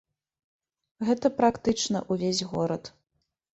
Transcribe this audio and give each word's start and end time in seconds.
Гэта 1.09 1.31
практычна 1.43 2.03
ўвесь 2.17 2.43
горад. 2.57 2.83